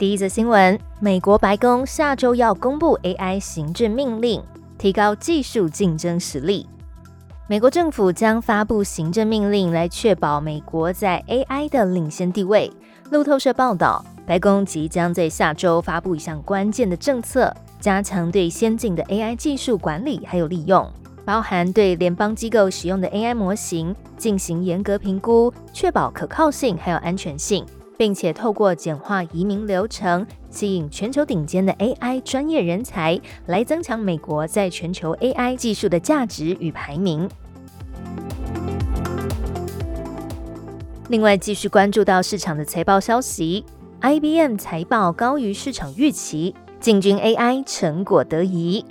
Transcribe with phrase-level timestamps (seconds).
[0.00, 4.42] 第一则新闻：美国白宫下周要公布 AI 行政命令，
[4.78, 6.66] 提高技术竞争实力。
[7.46, 12.72] 美国政府将发布行政命令来确保美国在 AI 的领先地位。
[13.10, 20.90] 路透社报道，白宫即将在下周发布一项关键的政策，加强对先进的 AI 技术管理还有利用，
[21.26, 27.66] 包含对联邦机构使用的 AI 模型进行严格评估，确保可靠性还有安全性。
[28.00, 37.28] 并且透过简化移民流程，吸引全球顶尖的 AI 专业人才，来增强美国在全球 AI 技术的价值与排名。
[41.10, 43.66] 另外，继续关注到市场的财报消息
[44.00, 48.82] ，IBM 财报高于市场预期，进军 AI 成果得宜。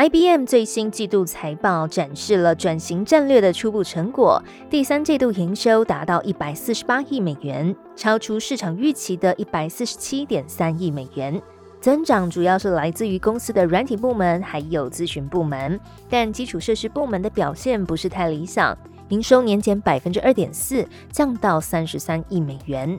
[0.00, 11.38] IBM 最新季度财报展示了转型战略的初步成果，第三季度营收达到一百四十八亿美元，超出市场预期的一百四十七点三亿美元。
[11.82, 15.78] 增长主要是来自于公司的软体部门还有咨询部门，
[16.08, 18.74] 但基础设施部门的表现不是太理想，
[19.10, 22.98] 营收年减百分之二点四，降到三十三亿美元。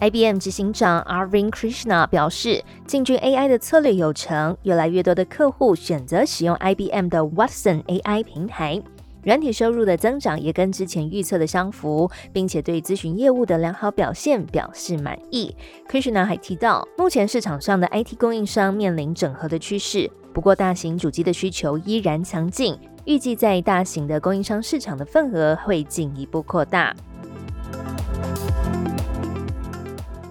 [0.00, 8.80] IBM 执行长 Arvind Krishna 表示，进军 AI 的策略有成，越来越多的客户选择使用 IBM 的 Watson AI 平台，
[9.24, 15.52] 软体收入的增长也跟之前预测的相符，并且对咨询业务的良好表现表示满意。
[15.90, 26.94] Krishna 还提到，目前市场上的 IT 供应商面临整合的趋势，不过大型主机的需求依然强劲，预计在大型的供应商市场的份额会进一步扩大。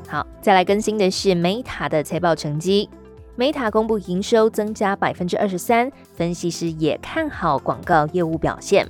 [0.08, 2.90] 好，再来更新的是 Meta 的财报成绩。
[3.38, 8.88] Meta 公布营收增加百分之二十三，分析师也看好广告业务表现。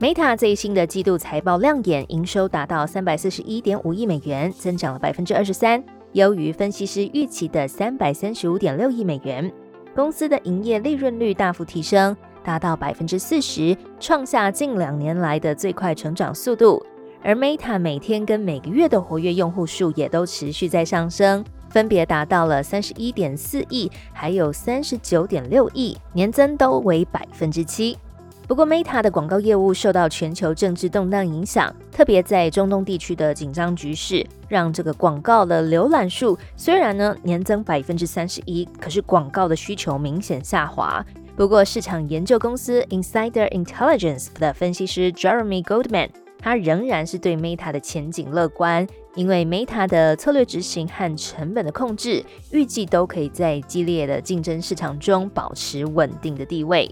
[0.00, 5.82] Meta 最新的季度财报亮眼，营收达到三百四十一点五亿美元，增长了百分之二十三，
[6.12, 9.50] 优于分析师预期的三百三十五点六亿美元。
[9.94, 12.14] 公司的营业利润率大幅提升，
[12.44, 16.84] 达到百分之四十，创下近两年来的最快成长速度。
[17.26, 27.98] 而 Meta 每天跟每个月的活跃用户数也都持续在上升，分别达到了三十一点四亿，还有三十九点六亿，年增都为百分之七。
[28.46, 41.04] 不过，Meta 的广告业务受到全球政治动荡影响，特别在中东地区的紧张局势，让这个广告的浏览数虽然呢年增百分之三十一，可是广告的需求明显下滑。
[41.34, 46.10] 不过，市场研究公司 Insider Intelligence 的分析师 Jeremy Goldman。
[46.46, 48.86] 他仍然是对 Meta 的前景乐观，
[49.16, 56.88] 因为 Meta 的策略执行和成本的控制，预计都可以在激烈的竞争市场中保持稳定的地位。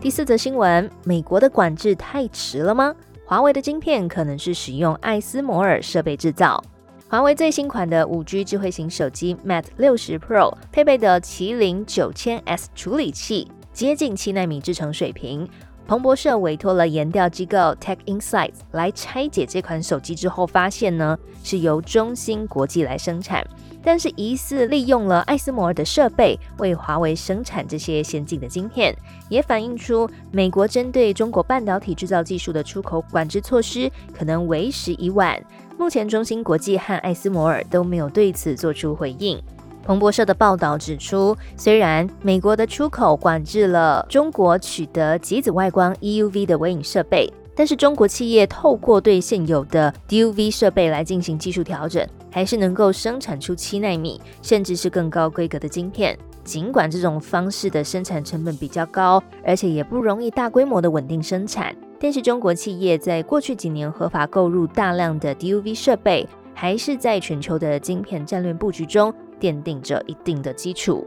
[0.00, 2.94] 第四则新闻：美国的管制太迟了吗？
[3.24, 6.62] 华为的晶片可能是使用艾斯摩尔设备制造。
[7.08, 13.48] 华为最新款的五 G 智慧型手机 Mate 六十 Pro 配备的麒麟九千 S 处理器。
[13.76, 15.46] 接近七纳米制程水平，
[15.86, 21.14] 彭博社委托了研调机构 Tech Insights 来拆解这款手机之后，发现呢
[21.44, 23.46] 是由中芯国际来生产，
[23.82, 28.96] 但是疑似利用了艾斯摩尔的设备为华为生产这些先进的晶片，
[29.28, 35.38] 也反映出美国针对中国半导体制造技术的出口管制措施可能为时已晚。
[35.76, 39.38] 目前中芯国际和艾斯摩尔都没有对此做出回应。
[39.86, 56.18] 彭博社的报道指出，虽然美国的出口管制了中国取得极紫外光 EUV 的微影设备，但是中国企业透过对现有的 DUV 设备来进行技术调整，还是能够生产出七纳米甚至是更高规格的晶片。
[56.42, 69.14] 尽管这种方式的生产成本比较高，而且也不容易大规模的稳定生产，但是中国企业在过去几年合法购入大量的 DUV 设备，还是在全球的晶片战略布局中。
[69.46, 71.06] 奠定着一定的基础。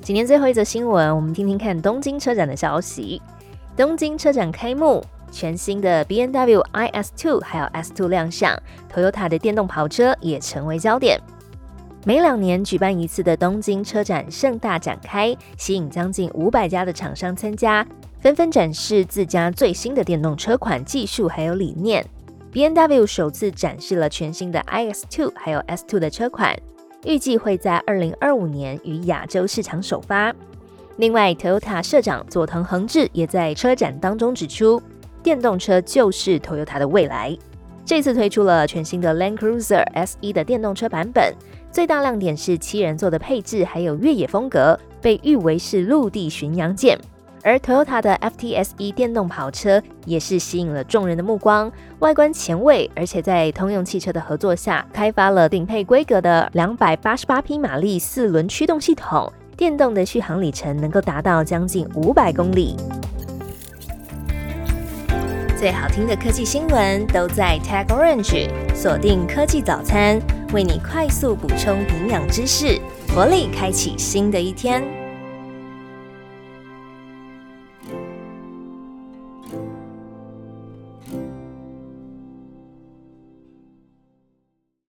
[0.00, 3.20] 今天最后一则新闻，我们听听看东京车展的消息。
[3.76, 8.56] 东京车展开幕，全新的 B N W I S Two 还有 S Two 亮相
[8.92, 11.20] ，Toyota 的电动跑车也成为焦点。
[12.04, 17.84] 每两年举办一次的东京车展盛大展开，吸引将近五百家的厂商参加，
[18.20, 22.06] 纷纷展示自家最新的电动车款技术还有理念。
[22.54, 26.56] B N W 首次展示了全新的 i X Two 还有 S Two 的车款，
[27.04, 30.32] 预计会在二零二五年于亚洲市场首发。
[30.98, 34.80] 另外，Toyota 社长佐藤恒志也在车展当中指出，
[35.20, 37.36] 电动车就是 Toyota 的未来。
[37.84, 41.34] 这次推出了全新的 Land Cruiser S 一的电动车版本，
[41.72, 46.96] 最大亮点是七人座的配置，还有越野风格，被誉为是陆地巡洋舰。
[47.44, 62.76] 而 Toyota 的 FTS-E 电动跑车也是吸引了众人的目光，外观前卫，而且在通用汽车的合作下，开发了顶配规格的两百八十八匹马力四轮驱动系统，电动的续航里程能够达到将近五百公里。
[65.58, 70.18] 最好听的科技新闻都在 Tag Orange，锁定科技早餐，
[70.54, 72.80] 为你快速补充营养知识，
[73.14, 75.03] 活力开启新的一天。